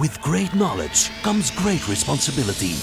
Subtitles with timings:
[0.00, 2.74] With great knowledge comes great responsibility.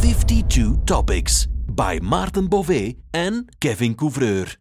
[0.00, 4.56] Fifty-two topics by Maarten Bové en Kevin Couvreur.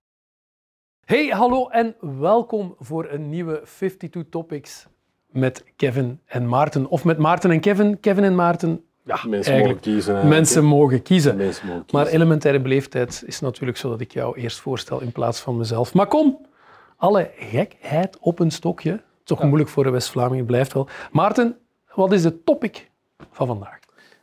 [1.05, 4.88] Hey, hallo en welkom voor een nieuwe 52 Topics
[5.34, 6.88] met Kevin en Maarten.
[6.88, 8.84] Of met Maarten en Kevin, Kevin en Maarten.
[9.05, 10.28] Ja, Mensen mogen kiezen.
[10.28, 11.36] Mensen mogen kiezen.
[11.36, 15.40] Mensen mogen Maar elementaire beleefdheid is natuurlijk zo dat ik jou eerst voorstel in plaats
[15.40, 15.94] van mezelf.
[15.94, 16.46] Maar kom,
[16.98, 19.02] alle gekheid op een stokje.
[19.24, 20.88] Toch moeilijk voor de West-Vlamingen, blijft wel.
[21.12, 21.58] Maarten,
[21.96, 22.90] wat is de topic
[23.32, 23.80] van vandaag?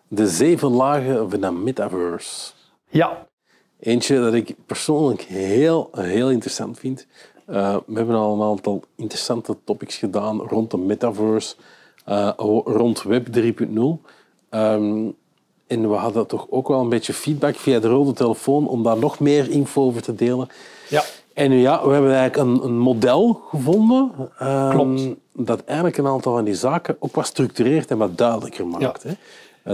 [0.08, 2.52] De zeven lagen van de metaverse.
[2.88, 3.28] Ja,
[3.80, 7.06] Eentje dat ik persoonlijk heel, heel interessant vind.
[7.50, 11.54] Eh, we hebben al een aantal interessante topics gedaan rond de metaverse,
[12.04, 12.30] eh,
[12.64, 14.00] rond Web 3.0.
[14.48, 15.06] Ehm,
[15.66, 18.98] en we hadden toch ook wel een beetje feedback via de rode telefoon om daar
[18.98, 20.48] nog meer info over te delen.
[20.88, 21.02] ja.
[21.34, 24.10] En ja, we hebben eigenlijk een, een model gevonden.
[24.38, 25.02] ehm, Klopt.
[25.32, 29.02] Dat eigenlijk een aantal van die zaken ook wat structureert en wat duidelijker maakt.
[29.02, 29.10] Hè.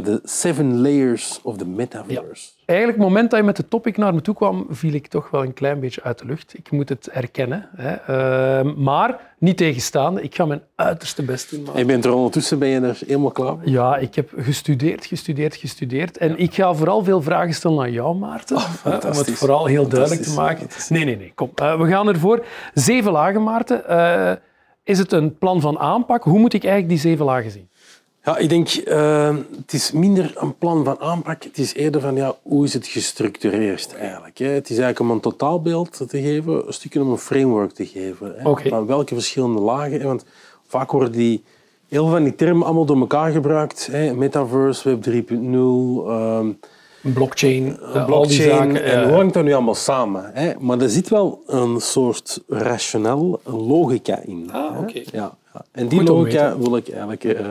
[0.02, 2.50] De seven layers of the metaverse.
[2.64, 5.30] Eigenlijk, het moment dat je met de topic naar me toe kwam, viel ik toch
[5.30, 6.54] wel een klein beetje uit de lucht.
[6.58, 7.68] Ik moet het erkennen.
[7.76, 7.92] Hè.
[7.94, 11.58] Ehm, maar, niet tegenstaande, ik ga mijn uiterste best doen.
[11.58, 11.80] En Maarten.
[11.86, 13.68] je bent er ondertussen ben je er helemaal klaar voor?
[13.68, 16.18] Ja, ik heb gestudeerd, gestudeerd, gestudeerd.
[16.18, 18.58] En ik ga vooral veel vragen stellen aan jou, Maarten.
[18.82, 20.68] hè, om het vooral heel duidelijk te maken.
[20.88, 21.32] Nee, nee, nee.
[21.34, 22.44] Kom, eh, we gaan ervoor.
[22.74, 23.88] Zeven lagen, Maarten.
[23.88, 24.32] Eh,
[24.84, 26.22] is het een plan van aanpak?
[26.24, 27.68] Hoe moet ik eigenlijk die zeven lagen zien?
[28.26, 31.42] Ja, ik denk, eh, het is minder een plan van aanpak.
[31.42, 34.38] Het is eerder van, ja, hoe is het gestructureerd eigenlijk?
[34.38, 34.46] Hè?
[34.46, 38.34] Het is eigenlijk om een totaalbeeld te geven, een stukje om een framework te geven.
[38.36, 38.68] Hè?
[38.68, 40.00] Van welke verschillende lagen.
[40.00, 40.06] Hè?
[40.06, 40.24] Want
[40.66, 41.44] vaak worden die,
[41.88, 43.88] heel veel van die termen allemaal door elkaar gebruikt.
[43.90, 44.14] Hè?
[44.14, 46.58] Metaverse, Web 3.0, ehm, Een
[47.12, 48.48] blockchain, eh, al die blockchain.
[48.50, 48.84] zaken.
[48.84, 50.30] en eh, hoe hangt dat nu allemaal samen?
[50.34, 50.52] Hè?
[50.58, 54.48] Maar er zit wel een soort rationeel logica in.
[54.52, 54.98] Ah, oké.
[55.12, 55.64] Ja, ja.
[55.72, 57.46] En die Goed logica wil ik eigenlijk eh,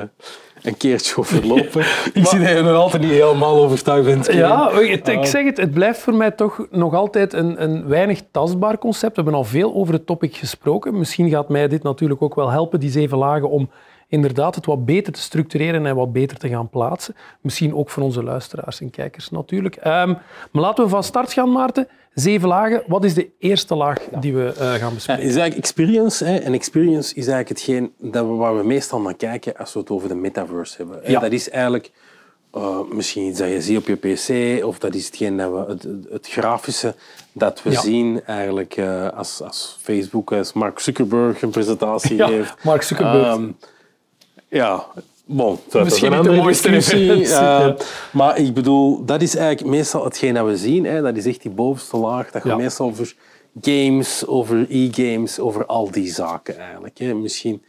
[0.62, 1.82] een keertje overlopen.
[2.14, 4.34] ik zie dat je nog altijd niet helemaal overtuigd bent.
[4.34, 8.22] Ja, het- ik zeg het, het blijft voor mij toch nog altijd een, een weinig
[8.32, 9.16] tastbaar concept.
[9.16, 10.98] We hebben al veel over het topic gesproken.
[10.98, 13.70] Misschien gaat mij dit natuurlijk ook wel helpen, die zeven lagen, om
[14.08, 17.16] inderdaad het wat beter te structureren en wat beter te gaan plaatsen.
[17.42, 19.76] Misschien ook voor onze luisteraars en kijkers natuurlijk.
[19.76, 20.14] Ehm,
[20.52, 21.88] maar laten we van start gaan, Maarten.
[22.14, 22.84] Zeven lagen.
[22.88, 25.24] Wat is de eerste laag die we eh, gaan Ja, bespreken?
[25.24, 26.26] is eigenlijk experience.
[26.26, 26.36] Hè?
[26.38, 29.90] En experience is eigenlijk hetgeen dat we, waar we meestal naar kijken als we het
[29.90, 31.12] over de metaverse hebben.
[31.12, 31.20] Ja.
[31.20, 31.92] Dat is eigenlijk
[32.54, 35.88] eh, misschien iets dat je ziet op je pc, of dat is hetgeen dat we,
[36.12, 36.96] het, grafische
[37.32, 37.80] dat we Ja.
[37.82, 42.64] zien eigenlijk eh, als, als Facebook, als Mark Zuckerberg een presentatie Ja, geeft.
[42.64, 43.26] Mark Zuckerberg.
[43.28, 43.50] Ehm,
[44.56, 44.86] ja,
[45.26, 47.28] bon, dat Misschien is een andere mooiste discussie.
[47.36, 47.74] eh.
[48.12, 50.86] Maar ik bedoel, dat is eigenlijk meestal hetgeen dat we zien.
[50.86, 51.02] Hè.
[51.02, 52.32] Dat is echt die bovenste laag.
[52.32, 52.58] Dat gaat Ja.
[52.58, 53.16] meestal over
[53.62, 56.98] games, over e-games, over al die zaken eigenlijk.
[56.98, 57.14] Hè.
[57.14, 57.64] Misschien,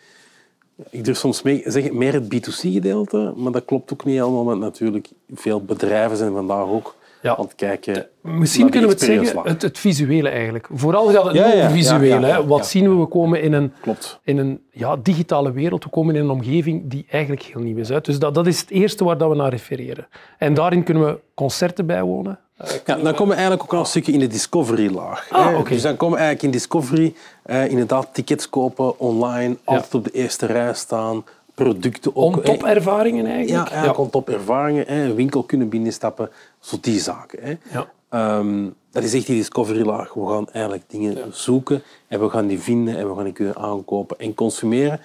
[0.91, 4.61] ik durf soms mee, zeggen meer het B2C-gedeelte, maar dat klopt ook niet helemaal, want
[4.61, 6.95] natuurlijk veel bedrijven zijn vandaag ook
[7.27, 7.37] Ja.
[7.37, 8.07] aan het kijken.
[8.21, 10.69] Misschien kunnen we het zeggen, het, het visuele eigenlijk.
[10.73, 12.27] Vooral gaat het Ja, ja, ja, ja, hè.
[12.29, 12.65] ja, Wat ja.
[12.65, 12.97] zien we?
[12.97, 14.21] We komen in een, Klopt.
[14.25, 15.85] in een ja, digitale wereld.
[15.85, 17.89] We komen in een omgeving die eigenlijk heel nieuw is.
[17.89, 18.01] Hè.
[18.01, 20.07] Dus dat, dat is het eerste waar dat we naar refereren.
[20.39, 22.39] En daarin kunnen we concerten bijwonen.
[22.85, 25.29] Ja, dan komen we eigenlijk ook al een stukje in de discovery-laag.
[25.31, 25.69] Ah.
[25.69, 30.11] Dus dan komen we eigenlijk in discovery eh, inderdaad tickets kopen online, altijd op de
[30.11, 32.37] eerste rij staan, producten ook.
[32.37, 33.69] On top ervaringen Ja, eigenlijk.
[33.69, 35.05] eigenlijk on top ervaringen, hè.
[35.05, 36.31] een winkel kunnen binnenstappen,
[36.67, 37.39] zo die zaken.
[37.43, 37.57] Hè.
[37.73, 37.93] Ja.
[38.09, 40.15] Ehm, dat is echt die discovery-laag.
[40.15, 43.57] We gaan eigenlijk dingen zoeken en we gaan die vinden en we gaan die kunnen
[43.57, 45.01] aankopen en consumeren.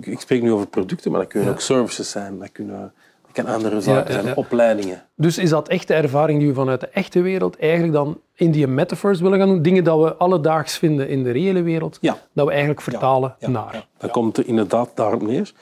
[0.00, 2.92] Ik spreek nu over producten, maar dat kunnen ook services zijn, dat kunnen
[3.32, 5.02] dat kan andere zaken zijn, opleidingen.
[5.16, 8.50] Dus is dat echt de ervaring die we vanuit de echte wereld eigenlijk dan in
[8.50, 9.62] die metaverse willen gaan doen?
[9.62, 11.98] Dingen dat we alledaags vinden in de reële wereld,
[12.32, 13.86] dat we eigenlijk vertalen naar.
[13.98, 15.52] Dat komt er inderdaad daarop neer.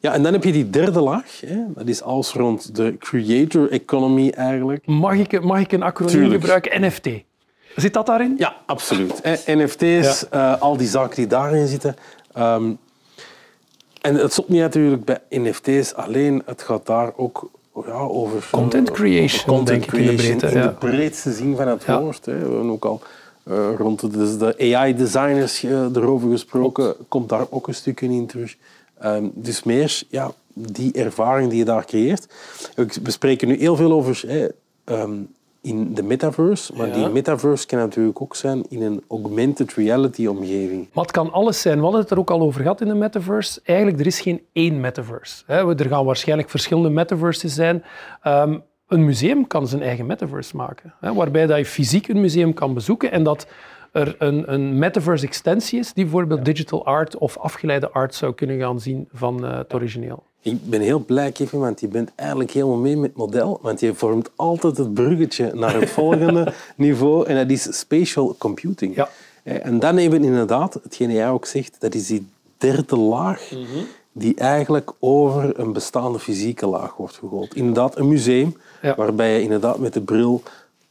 [0.00, 1.40] Ja, en dan heb je die derde laag.
[1.46, 1.56] Hè.
[1.74, 4.86] Dat is alles rond de creator economy eigenlijk.
[4.86, 6.40] Mag, ik, mag ik een acroniem Tuurlijk.
[6.40, 6.80] gebruiken?
[6.80, 7.08] NFT.
[7.76, 8.34] Zit dat daarin?
[8.38, 9.20] Ja, absoluut.
[9.46, 11.96] NFT's, eh, al die zaken die daarin zitten.
[12.32, 12.72] Ehm,
[14.02, 16.42] en het stopt niet natuurlijk bij NFT's alleen.
[16.46, 17.50] Het gaat daar ook
[17.86, 18.48] ja, over...
[18.50, 21.68] Content eh, creation, content denk ik, in de creation breedte, in de breedste zin van
[21.68, 22.26] het woord.
[22.26, 22.32] Hè.
[22.32, 23.02] We hebben ook al
[23.44, 26.94] eh, rond de, dus de AI-designers eh, erover gesproken.
[27.08, 28.56] Komt daar ook een stukje in terug.
[28.98, 32.26] Ehm, dus meer ja, die ervaring die je daar creëert.
[33.02, 34.46] We spreken nu heel veel over hè,
[34.84, 35.12] ehm,
[35.62, 36.72] in de metaverse.
[36.76, 36.94] Maar Ja.
[36.94, 40.88] die metaverse kan natuurlijk ook zijn in een augmented reality omgeving.
[40.92, 41.76] Maar het kan alles zijn.
[41.76, 43.60] We hadden het er ook al over gehad in de metaverse.
[43.64, 45.44] Eigenlijk, er is geen één metaverse.
[45.46, 47.84] Er gaan waarschijnlijk verschillende metaverses zijn.
[48.22, 50.94] Ehm, een museum kan zijn eigen metaverse maken.
[51.00, 53.46] Waarbij dat je fysiek een museum kan bezoeken en dat
[53.92, 58.58] er een, een metaverse extensie is die bijvoorbeeld digital art of afgeleide art zou kunnen
[58.58, 60.22] gaan zien van eh, het origineel.
[60.42, 63.58] Ik ben heel blij, Kevin, want je bent eigenlijk helemaal mee met het model.
[63.62, 67.26] Want je vormt altijd het bruggetje naar het volgende niveau.
[67.26, 68.94] En dat is spatial computing.
[68.94, 69.08] Ja.
[69.42, 72.26] Eh, En dan hebben we inderdaad, hetgeen jij ook zegt, dat is die
[72.58, 73.48] derde laag
[74.12, 77.54] die eigenlijk over een bestaande fysieke laag wordt gegooid.
[77.54, 78.94] Inderdaad, een museum, Ja.
[78.94, 80.42] waarbij je inderdaad met de bril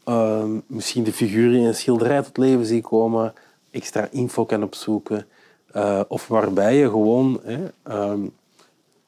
[0.04, 3.34] ehm, misschien de figuren in een schilderij tot leven ziet komen,
[3.72, 5.26] extra info kan opzoeken.
[5.72, 7.42] eh, of waarbij je gewoon
[7.84, 8.20] ehm,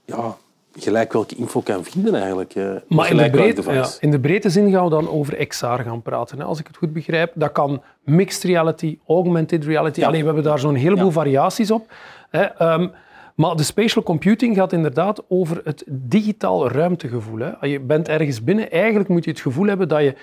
[0.06, 0.36] ja,
[0.80, 2.56] gelijk welke info kan vinden eigenlijk.
[2.56, 3.76] eh, Maar in de, gelijk welk breed, device.
[3.76, 6.68] ja, in de breedte zin gaan we dan over XR gaan praten, hè, als ik
[6.68, 7.32] het goed begrijp.
[7.36, 10.04] Dat kan mixed reality, augmented reality.
[10.04, 11.12] Allee, we hebben daar zo'n heleboel Ja.
[11.12, 11.92] variaties op.
[12.30, 12.42] Hè.
[12.44, 12.88] Ehm,
[13.36, 17.40] maar de spatial computing gaat inderdaad over het digitaal ruimtegevoel.
[17.40, 17.66] Hè.
[17.68, 20.16] Je bent ergens binnen, eigenlijk moet je het gevoel hebben dat je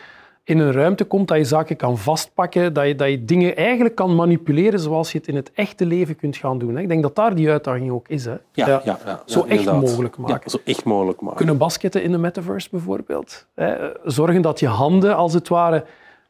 [0.50, 3.94] in een ruimte komt, dat je zaken kan vastpakken, dat je, dat je dingen eigenlijk
[3.94, 6.74] kan manipuleren zoals je het in het echte leven kunt gaan doen.
[6.76, 6.80] Hè.
[6.82, 8.24] Ik denk dat daar die uitdaging ook is.
[8.24, 8.30] Hè.
[8.30, 11.36] Ja, ja, ja, ja, Zo echt mogelijk maken zo echt mogelijk maken.
[11.36, 13.46] kunnen basketten in de metaverse bijvoorbeeld.
[13.54, 13.74] Hè?
[14.04, 15.84] Zorgen dat je handen als het ware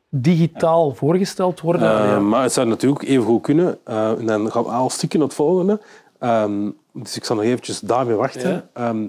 [0.09, 1.83] digitaal voorgesteld worden.
[1.83, 2.21] Eh, Ja.
[2.21, 3.79] Maar het zou natuurlijk even goed kunnen.
[3.85, 5.81] eh, en dan gaan we al stikken naar het volgende.
[6.19, 8.69] Ehm, dus ik zal nog eventjes daarmee wachten.
[8.75, 9.07] Ehm,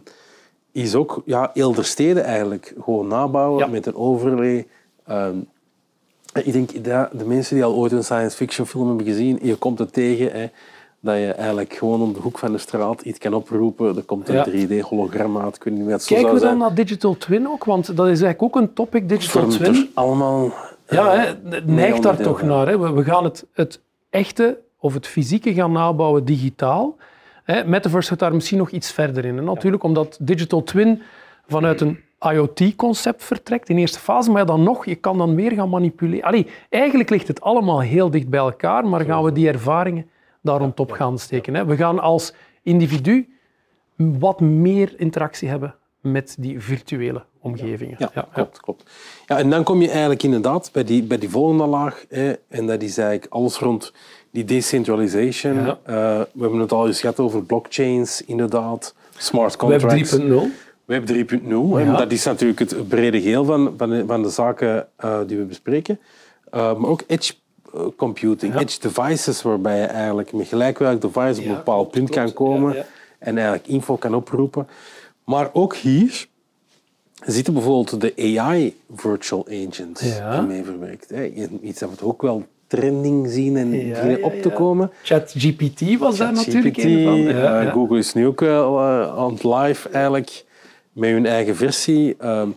[0.71, 4.67] is ook ja, steden eigenlijk gewoon nabouwen met een overlay.
[5.05, 5.35] Ehm,
[6.43, 9.55] ik denk dat de mensen die al ooit een science fiction film hebben gezien, je
[9.55, 10.47] komt het tegen hè,
[10.99, 13.95] dat je eigenlijk gewoon om de hoek van de straat iets kan oproepen.
[13.97, 14.45] Er komt een Ja.
[14.45, 15.55] 3D-hologram uit.
[15.55, 16.57] Ik weet niet meer wat het zo Kijken we dan zijn.
[16.57, 17.63] naar digital twin ook?
[17.63, 19.89] Want dat is eigenlijk ook een topic, digital Vormt twin.
[19.93, 20.51] allemaal...
[20.89, 22.47] Ja, eh, hè, het neigt daar toch van.
[22.47, 22.67] naar.
[22.67, 22.79] Hè.
[22.79, 26.95] We, we gaan het, het echte of het fysieke gaan nabouwen digitaal.
[27.43, 27.63] Hè.
[27.65, 29.37] Metaverse gaat daar misschien nog iets verder in.
[29.37, 29.43] hè.
[29.43, 31.01] Natuurlijk, omdat digital twin
[31.47, 31.99] vanuit een
[32.29, 36.25] IoT-concept vertrekt in eerste fase, maar dan nog, je kan dan weer gaan manipuleren.
[36.25, 40.09] Allee, eigenlijk ligt het allemaal heel dicht bij elkaar, maar gaan we die ervaringen
[40.41, 41.53] daar rond op gaan steken.
[41.53, 41.65] Hè.
[41.65, 42.33] We gaan als
[42.63, 43.29] individu
[43.95, 47.95] wat meer interactie hebben met die virtuele omgevingen.
[48.13, 48.83] Ja, klopt, klopt.
[49.27, 52.05] Ja, en dan kom je eigenlijk inderdaad bij die, bij die volgende laag.
[52.09, 53.93] Hè, en dat is eigenlijk alles rond
[54.31, 55.53] die decentralization.
[55.53, 55.79] Ja.
[55.83, 55.95] Eh,
[56.33, 58.95] we hebben het al eens gehad over blockchains, inderdaad.
[59.17, 60.19] Smart Web contracts.
[60.19, 60.25] 3.0.
[60.91, 61.75] Web 3.0.
[61.75, 61.97] hè, Ja.
[61.97, 65.43] Dat is natuurlijk het brede geheel van, van, de, van de zaken eh, die we
[65.43, 65.99] bespreken.
[66.51, 67.33] Eh, maar ook edge
[67.73, 68.59] eh, computing, Ja.
[68.59, 72.75] edge devices, waarbij je eigenlijk met gelijk welk device op een bepaald punt kan komen
[73.19, 74.67] en eigenlijk info kan oproepen.
[75.25, 76.27] Maar ook hier
[77.25, 80.41] zitten bijvoorbeeld de AI virtual agents Ja.
[80.41, 81.09] mee verwerkt.
[81.09, 81.25] Hè.
[81.61, 84.91] Iets dat we ook wel trending zien en Ja, op te komen.
[85.03, 87.71] ChatGPT was daar natuurlijk GPT, een van.
[87.71, 90.43] Google is nu ook wel eh, aan het live eigenlijk
[90.93, 92.15] met hun eigen versie.
[92.19, 92.49] Ehm,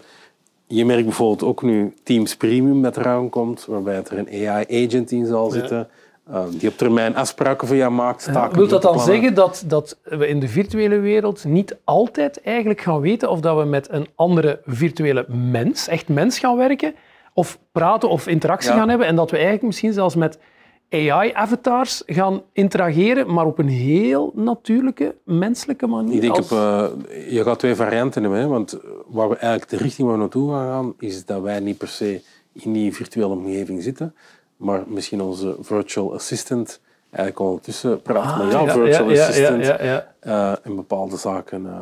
[0.67, 5.27] je merkt bijvoorbeeld ook nu Teams Premium dat eraan komt, waarbij er een AI-agent in
[5.27, 5.89] zal zitten,
[6.31, 8.33] ehm, die op termijn afspraken voor jou maakt.
[8.33, 9.15] taken Wil dat dan plannen.
[9.15, 13.57] zeggen dat, dat we in de virtuele wereld niet altijd eigenlijk gaan weten of dat
[13.59, 16.95] we met een andere virtuele mens, echt mens, gaan werken?
[17.35, 18.77] Of praten of interactie Ja.
[18.77, 20.39] gaan hebben en dat we eigenlijk misschien zelfs met
[20.95, 26.15] AI-avatars gaan interageren, maar op een heel natuurlijke, menselijke manier?
[26.15, 29.71] Ik denk als- op, eh, je gaat twee varianten hebben, hè, want waar we eigenlijk
[29.71, 32.21] de richting waar we naartoe gaan gaan, is dat wij niet per se
[32.53, 34.15] in die virtuele omgeving zitten,
[34.57, 39.65] maar misschien onze virtual assistant eigenlijk ondertussen praat met jouw Ah, ja, virtual ja, assistant
[39.67, 40.15] ja, ja.
[40.21, 41.67] eh, en bepaalde zaken.
[41.67, 41.81] eh,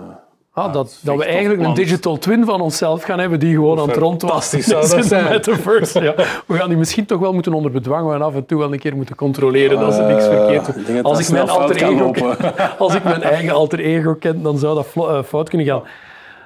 [0.54, 3.88] Ah, dat, dat we eigenlijk een digital twin van onszelf gaan hebben die gewoon aan
[3.88, 5.24] het rondwassen zou is dat zijn.
[5.28, 6.00] metaverse.
[6.02, 6.14] Ja.
[6.46, 8.78] We gaan die misschien toch wel moeten onder bedwang en af en toe wel een
[8.78, 11.02] keer moeten controleren dat ze niks Eh, verkeerd doen.
[11.02, 12.36] Als ik, mijn alter ego ken,
[12.78, 15.82] als ik mijn eigen alter ego ken, dan zou dat eh, fout kunnen gaan.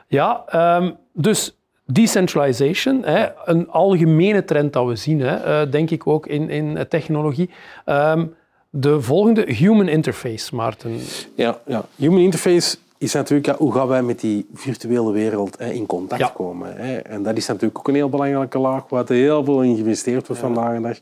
[0.09, 6.07] Ja, ehm, dus decentralization, hè, een algemene trend dat we zien, hè, eh, denk ik
[6.07, 7.51] ook in, in technologie.
[7.85, 8.27] Ehm,
[8.71, 10.99] de volgende, human interface, Maarten.
[11.35, 11.85] Ja, ja.
[11.97, 16.21] Human interface is natuurlijk, ja, hoe gaan wij met die virtuele wereld hè, in contact
[16.21, 16.29] Ja.
[16.35, 16.77] komen?
[16.77, 16.97] Hè?
[16.97, 20.27] En dat is natuurlijk ook een heel belangrijke laag, waar er heel veel in geïnvesteerd
[20.27, 20.97] wordt vandaag de dag.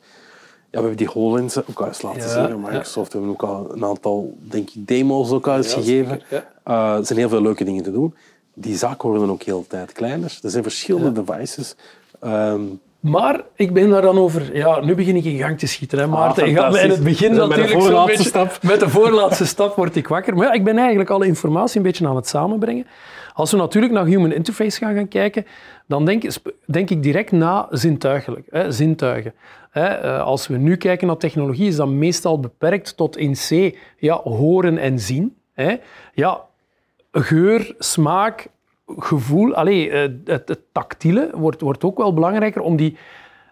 [0.70, 2.60] Ja, we hebben die HoloLens ook al eens laten zien.
[2.60, 6.20] Microsoft hebben ook al een aantal denk ik, demo's ook al eens gegeven.
[6.64, 8.14] Eh, er zijn heel veel leuke dingen te doen.
[8.54, 10.38] Die zaken worden ook heel de tijd kleiner.
[10.42, 11.74] Er zijn verschillende devices.
[12.20, 12.60] Ehm,
[13.10, 14.56] Maar ik ben daar dan over...
[14.56, 16.42] Ja, nu begin ik in gang te schieten, hè, Maarten.
[16.42, 18.58] Ah, Ik ga- in het begin Met de natuurlijk voorlaatste beetje- stap.
[18.62, 20.34] Met de voorlaatste stap word ik wakker.
[20.36, 22.86] Maar ja, ik ben eigenlijk alle informatie een beetje aan het samenbrengen.
[23.34, 25.46] Als we natuurlijk naar human interface gaan gaan kijken,
[25.86, 26.24] dan denk,
[26.66, 28.46] denk ik direct na zintuigelijk.
[28.50, 29.34] Hè, zintuigen.
[29.70, 33.76] Hè, eh, als we nu kijken naar technologie, is dat meestal beperkt tot in C,
[33.98, 35.36] ja, horen en zien.
[35.54, 35.76] Hè.
[36.14, 36.40] Ja,
[37.12, 38.46] geur, smaak,
[38.86, 42.96] gevoel, allee, eh, het, het tactiele wordt, wordt ook wel belangrijker om die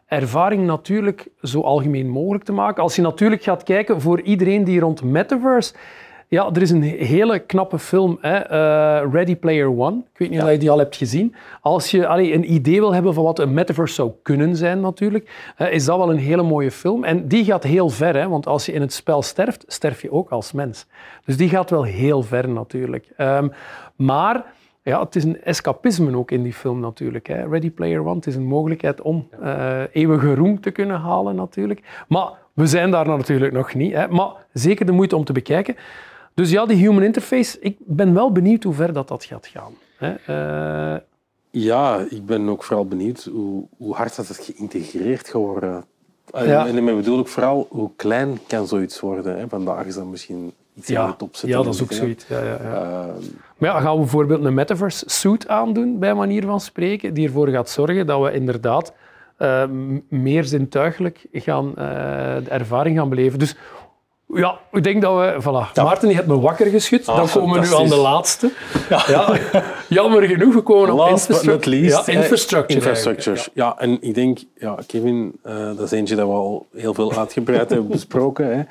[0.06, 2.82] ervaring natuurlijk zo algemeen mogelijk te maken.
[2.82, 5.74] Als je natuurlijk gaat kijken voor iedereen die rond metaverse...
[6.28, 9.96] Ja, er is een hele knappe film, hè, eh, Ready Player One.
[9.96, 11.34] Ik weet niet of je die al hebt gezien.
[11.60, 15.52] Als je allee, een idee wil hebben van wat een metaverse zou kunnen zijn natuurlijk,
[15.70, 17.04] is dat wel een hele mooie film.
[17.04, 20.12] En die gaat heel ver, hè, want als je in het spel sterft, sterf je
[20.12, 20.86] ook als mens.
[21.24, 23.06] Dus die gaat wel heel ver natuurlijk.
[23.16, 23.48] Ehm,
[23.96, 24.44] maar
[24.82, 27.26] ja, het is een escapisme ook in die film natuurlijk.
[27.26, 27.48] Hè.
[27.48, 32.04] Ready Player One, het is een mogelijkheid om eh, eeuwige roem te kunnen halen natuurlijk.
[32.08, 33.92] Maar we zijn daar natuurlijk nog niet.
[33.92, 34.08] Hè.
[34.08, 35.76] Maar zeker de moeite om te bekijken.
[36.34, 39.72] Dus ja, die human interface, ik ben wel benieuwd hoe ver dat, dat gaat gaan.
[39.96, 40.14] Hè.
[40.94, 41.00] Eh,
[41.50, 45.84] Ja, ik ben ook vooral benieuwd hoe, hoe hard dat het geïntegreerd gaat worden.
[46.30, 46.66] En, Ja.
[46.66, 49.38] en daarmee bedoel ik vooral hoe klein kan zoiets worden.
[49.38, 49.48] Hè?
[49.48, 51.58] Vandaag is dat misschien iets aan ja, het opzetten.
[51.58, 52.26] ja, dat is ook zoiets.
[52.28, 52.82] Ja, ja, ja.
[52.82, 53.14] Eh,
[53.58, 57.48] Maar ja, gaan we bijvoorbeeld een metaverse suit aandoen, bij manier van spreken, die ervoor
[57.48, 58.92] gaat zorgen dat we inderdaad
[59.36, 59.64] eh,
[60.08, 61.74] meer zintuigelijk gaan, eh,
[62.44, 63.38] de ervaring gaan beleven.
[63.38, 63.56] Dus
[64.34, 65.36] ja, ik denk dat we...
[65.42, 65.72] Voilà.
[65.82, 67.08] Maarten, die heeft me wakker geschud.
[67.08, 68.50] Ah, Dan komen we nu aan de laatste.
[68.88, 69.36] Ja.
[69.88, 72.06] jammer genoeg, we komen op Last but not least.
[72.06, 72.74] Ja, eh, infrastructure.
[72.80, 73.48] infrastructures.
[73.54, 73.78] Ja.
[73.78, 77.70] en ik denk, ja, Kevin, eh, dat is eentje dat we al heel veel uitgebreid
[77.70, 78.46] hebben besproken.
[78.56, 78.62] Hè.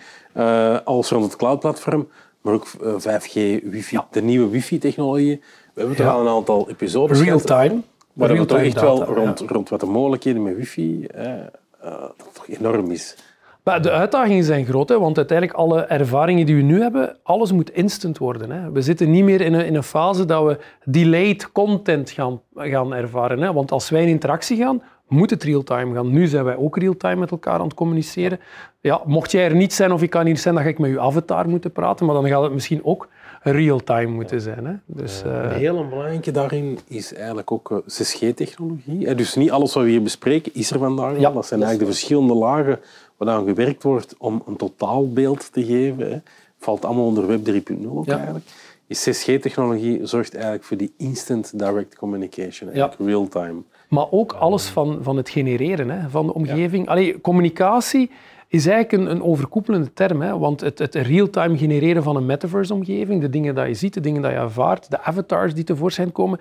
[0.74, 2.08] Eh, alles rond het cloudplatform,
[2.42, 5.42] maar ook eh, 5G, wifi, de nieuwe wifi-technologieën.
[5.74, 6.12] We hebben toch Ja.
[6.12, 7.82] al een aantal episodes gehad, Real-time.
[8.14, 9.46] Maar we toch echt wel rond, ja.
[9.48, 11.40] rond wat de mogelijkheden met wifi, eh, eh,
[11.82, 13.16] dat toch enorm is.
[13.64, 17.52] Maar de uitdagingen zijn groot, hè, want uiteindelijk alle ervaringen die we nu hebben, alles
[17.52, 18.52] moet instant worden.
[18.52, 18.72] Hè.
[18.72, 22.94] We zitten niet meer in een, in een fase dat we delayed content gaan, gaan
[22.94, 23.42] ervaren.
[23.42, 23.54] Hè.
[23.54, 26.12] Want als wij in interactie gaan, moet het real-time gaan.
[26.12, 28.40] Nu zijn wij ook real-time met elkaar aan het communiceren.
[28.80, 30.90] Ja, mocht jij er niet zijn of ik kan hier zijn, dan ga ik met
[30.92, 33.08] uw avatar moeten praten, maar dan gaat het misschien ook
[33.44, 34.66] real-time moeten zijn.
[34.66, 34.74] Hè.
[34.86, 39.08] Dus, eh, Een hele belangrijke daarin is eigenlijk ook eh, 6G-technologie.
[39.08, 41.20] Eh, Dus niet alles wat we hier bespreken is er vandaag.
[41.20, 42.80] Ja, dat zijn eigenlijk de verschillende lagen
[43.26, 46.12] waaraan gewerkt wordt om een totaalbeeld te geven.
[46.12, 46.18] hè.
[46.58, 48.16] Valt allemaal onder Web 3.0 ook Ja.
[48.16, 48.46] eigenlijk.
[48.88, 53.62] Die 6G-technologie zorgt eigenlijk voor die instant direct communication, eigenlijk real-time.
[53.90, 56.88] Maar ook alles van, van het genereren hè, van de omgeving.
[56.88, 58.10] Allee, communicatie
[58.48, 60.22] is eigenlijk een, een overkoepelende term.
[60.22, 64.00] Hè, want het, het real-time genereren van een metaverse-omgeving, de dingen die je ziet, de
[64.02, 66.40] dingen die je ervaart, de avatars die tevoorschijn komen.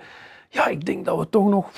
[0.49, 1.69] Ja, ik denk dat we toch nog...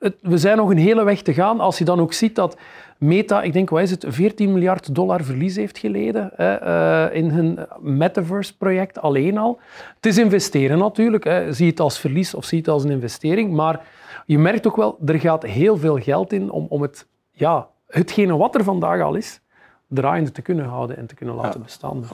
[0.00, 1.60] Het, we zijn nog een hele weg te gaan.
[1.60, 2.56] Als je dan ook ziet dat
[3.00, 7.30] Meta, ik denk, wat is het, 14 miljard dollar verlies heeft geleden hè, eh, in
[7.30, 9.60] hun metaverse-project alleen al.
[9.94, 11.24] Het is investeren natuurlijk.
[11.24, 11.52] Hè.
[11.52, 13.52] Zie het als verlies of zie het als een investering.
[13.52, 13.86] Maar
[14.26, 18.36] je merkt ook wel, er gaat heel veel geld in om, om het, ja, hetgene
[18.36, 19.40] wat er vandaag al is,
[19.88, 22.04] draaiende te kunnen houden en te kunnen laten bestaan.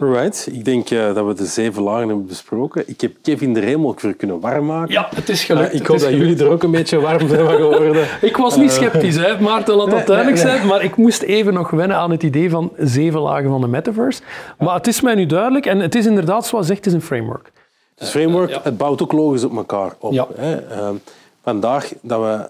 [0.00, 0.48] Right.
[0.52, 2.82] Ik denk eh, dat we de zeven lagen hebben besproken.
[2.86, 4.92] Ik heb Kevin er helemaal voor kunnen warm maken.
[4.92, 5.68] Ja, het is gelukt.
[5.68, 6.26] Eh, ik Het hoop dat gelukt.
[6.26, 8.06] jullie er ook een beetje warm zijn van geworden.
[8.20, 10.66] Ik was niet sceptisch, hè, Maarten, laat dat duidelijk zijn.
[10.66, 14.22] Maar ik moest even nog wennen aan het idee van zeven lagen van de metaverse.
[14.58, 15.66] Maar het is mij nu duidelijk.
[15.66, 17.52] En het is inderdaad, zoals zegt, het is een framework.
[17.96, 20.12] Het framework, het bouwt ook logisch op elkaar op.
[20.12, 20.26] Ja.
[20.36, 20.56] Hè.
[20.56, 20.94] Ehm,
[21.42, 22.48] vandaag dat we...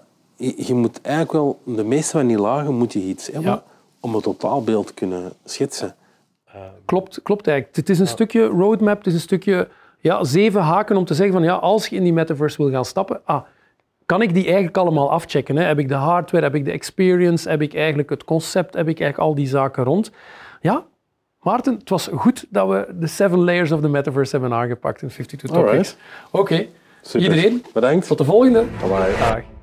[0.65, 1.59] Je, moet eigenlijk wel...
[1.63, 3.63] De meeste van die lagen moet je iets hebben Ja.
[3.99, 5.95] om een totaalbeeld te kunnen schetsen.
[6.85, 7.77] Klopt, klopt eigenlijk.
[7.77, 9.67] Het is een stukje roadmap, het is een stukje
[9.99, 12.85] ja, zeven haken om te zeggen van ja, als je in die metaverse wil gaan
[12.85, 13.41] stappen, ah,
[14.05, 15.55] kan ik die eigenlijk allemaal afchecken?
[15.55, 15.63] Hè?
[15.63, 18.99] Heb ik de hardware, heb ik de experience, heb ik eigenlijk het concept, heb ik
[18.99, 20.11] eigenlijk al die zaken rond?
[20.61, 20.85] Ja,
[21.41, 25.07] Maarten, het was goed dat we de seven layers of the metaverse hebben aangepakt in
[25.07, 25.95] 52 Topics.
[26.31, 26.65] Oké,
[27.13, 28.07] iedereen, Bedankt.
[28.07, 28.63] tot de volgende.
[28.81, 29.17] Bye.
[29.19, 29.58] Dag.